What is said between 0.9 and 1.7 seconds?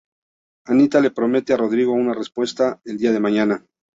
le promete a